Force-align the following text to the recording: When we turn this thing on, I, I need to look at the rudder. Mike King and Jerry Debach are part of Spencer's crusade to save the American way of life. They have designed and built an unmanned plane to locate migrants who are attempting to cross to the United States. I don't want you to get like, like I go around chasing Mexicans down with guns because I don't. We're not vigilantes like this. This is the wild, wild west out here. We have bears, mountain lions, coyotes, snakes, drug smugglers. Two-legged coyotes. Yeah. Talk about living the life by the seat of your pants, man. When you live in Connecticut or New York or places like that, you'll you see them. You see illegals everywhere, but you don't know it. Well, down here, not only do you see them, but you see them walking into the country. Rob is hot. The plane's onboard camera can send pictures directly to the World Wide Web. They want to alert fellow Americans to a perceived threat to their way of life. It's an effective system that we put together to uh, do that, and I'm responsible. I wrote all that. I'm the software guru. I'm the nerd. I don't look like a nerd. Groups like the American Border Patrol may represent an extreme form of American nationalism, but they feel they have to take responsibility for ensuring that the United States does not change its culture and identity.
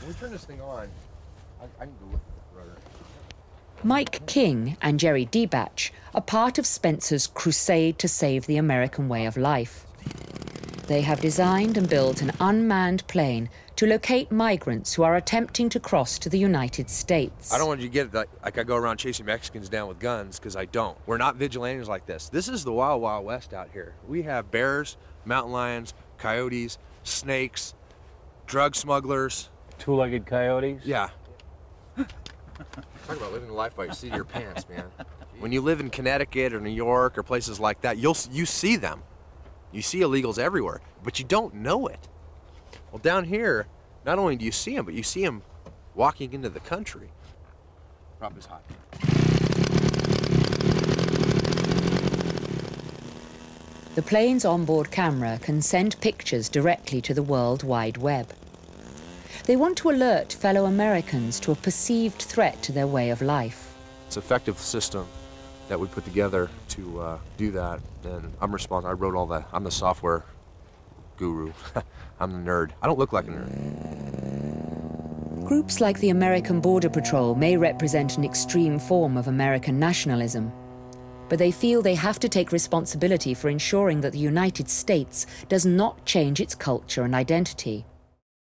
When 0.00 0.08
we 0.08 0.14
turn 0.14 0.30
this 0.30 0.44
thing 0.44 0.60
on, 0.62 0.88
I, 1.60 1.82
I 1.82 1.84
need 1.84 1.98
to 1.98 2.04
look 2.06 2.20
at 2.20 2.52
the 2.52 2.58
rudder. 2.58 2.76
Mike 3.82 4.26
King 4.26 4.78
and 4.80 4.98
Jerry 4.98 5.26
Debach 5.26 5.90
are 6.14 6.22
part 6.22 6.58
of 6.58 6.66
Spencer's 6.66 7.26
crusade 7.26 7.98
to 7.98 8.08
save 8.08 8.46
the 8.46 8.56
American 8.56 9.08
way 9.08 9.26
of 9.26 9.36
life. 9.36 9.86
They 10.86 11.02
have 11.02 11.20
designed 11.20 11.76
and 11.76 11.88
built 11.88 12.22
an 12.22 12.32
unmanned 12.40 13.06
plane 13.08 13.50
to 13.76 13.86
locate 13.86 14.32
migrants 14.32 14.94
who 14.94 15.02
are 15.02 15.16
attempting 15.16 15.68
to 15.68 15.78
cross 15.78 16.18
to 16.18 16.28
the 16.28 16.38
United 16.38 16.88
States. 16.88 17.52
I 17.52 17.58
don't 17.58 17.68
want 17.68 17.80
you 17.80 17.88
to 17.88 17.92
get 17.92 18.12
like, 18.12 18.28
like 18.42 18.58
I 18.58 18.62
go 18.62 18.76
around 18.76 18.96
chasing 18.96 19.26
Mexicans 19.26 19.68
down 19.68 19.86
with 19.86 19.98
guns 19.98 20.38
because 20.38 20.56
I 20.56 20.64
don't. 20.64 20.96
We're 21.06 21.18
not 21.18 21.36
vigilantes 21.36 21.88
like 21.88 22.06
this. 22.06 22.28
This 22.30 22.48
is 22.48 22.64
the 22.64 22.72
wild, 22.72 23.02
wild 23.02 23.24
west 23.26 23.52
out 23.52 23.68
here. 23.72 23.94
We 24.08 24.22
have 24.22 24.50
bears, 24.50 24.96
mountain 25.24 25.52
lions, 25.52 25.92
coyotes, 26.16 26.78
snakes, 27.04 27.74
drug 28.46 28.74
smugglers. 28.74 29.50
Two-legged 29.80 30.26
coyotes. 30.26 30.84
Yeah. 30.84 31.08
Talk 31.96 33.16
about 33.16 33.32
living 33.32 33.48
the 33.48 33.54
life 33.54 33.74
by 33.74 33.86
the 33.86 33.94
seat 33.94 34.10
of 34.10 34.16
your 34.16 34.24
pants, 34.24 34.68
man. 34.68 34.84
When 35.38 35.50
you 35.50 35.62
live 35.62 35.80
in 35.80 35.88
Connecticut 35.88 36.52
or 36.52 36.60
New 36.60 36.68
York 36.70 37.16
or 37.16 37.22
places 37.22 37.58
like 37.58 37.80
that, 37.80 37.96
you'll 37.96 38.16
you 38.30 38.44
see 38.44 38.76
them. 38.76 39.02
You 39.72 39.80
see 39.80 40.00
illegals 40.00 40.38
everywhere, 40.38 40.82
but 41.02 41.18
you 41.18 41.24
don't 41.24 41.54
know 41.54 41.86
it. 41.86 42.08
Well, 42.92 42.98
down 42.98 43.24
here, 43.24 43.66
not 44.04 44.18
only 44.18 44.36
do 44.36 44.44
you 44.44 44.52
see 44.52 44.76
them, 44.76 44.84
but 44.84 44.94
you 44.94 45.02
see 45.02 45.24
them 45.24 45.42
walking 45.94 46.34
into 46.34 46.50
the 46.50 46.60
country. 46.60 47.08
Rob 48.20 48.36
is 48.36 48.46
hot. 48.46 48.62
The 53.94 54.02
plane's 54.02 54.44
onboard 54.44 54.90
camera 54.90 55.38
can 55.40 55.62
send 55.62 56.00
pictures 56.00 56.48
directly 56.48 57.00
to 57.00 57.14
the 57.14 57.22
World 57.22 57.62
Wide 57.62 57.96
Web. 57.96 58.28
They 59.44 59.56
want 59.56 59.76
to 59.78 59.90
alert 59.90 60.32
fellow 60.32 60.66
Americans 60.66 61.40
to 61.40 61.52
a 61.52 61.56
perceived 61.56 62.22
threat 62.22 62.62
to 62.62 62.72
their 62.72 62.86
way 62.86 63.10
of 63.10 63.22
life. 63.22 63.74
It's 64.06 64.16
an 64.16 64.22
effective 64.22 64.58
system 64.58 65.06
that 65.68 65.78
we 65.78 65.86
put 65.86 66.04
together 66.04 66.50
to 66.68 67.00
uh, 67.00 67.18
do 67.36 67.50
that, 67.52 67.80
and 68.04 68.32
I'm 68.40 68.52
responsible. 68.52 68.90
I 68.90 68.94
wrote 68.94 69.14
all 69.14 69.26
that. 69.26 69.48
I'm 69.52 69.64
the 69.64 69.70
software 69.70 70.24
guru. 71.16 71.52
I'm 72.20 72.32
the 72.32 72.50
nerd. 72.50 72.70
I 72.82 72.86
don't 72.86 72.98
look 72.98 73.12
like 73.12 73.26
a 73.26 73.30
nerd. 73.30 74.50
Groups 75.44 75.80
like 75.80 75.98
the 76.00 76.10
American 76.10 76.60
Border 76.60 76.90
Patrol 76.90 77.34
may 77.34 77.56
represent 77.56 78.16
an 78.16 78.24
extreme 78.24 78.78
form 78.78 79.16
of 79.16 79.28
American 79.28 79.78
nationalism, 79.78 80.52
but 81.28 81.38
they 81.38 81.50
feel 81.52 81.82
they 81.82 81.94
have 81.94 82.18
to 82.20 82.28
take 82.28 82.52
responsibility 82.52 83.32
for 83.34 83.48
ensuring 83.48 84.00
that 84.00 84.12
the 84.12 84.18
United 84.18 84.68
States 84.68 85.26
does 85.48 85.64
not 85.64 86.04
change 86.04 86.40
its 86.40 86.54
culture 86.54 87.04
and 87.04 87.14
identity. 87.14 87.86